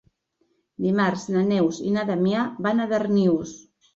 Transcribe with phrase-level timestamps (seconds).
[0.85, 3.55] Dimarts na Neus i na Damià van a Darnius.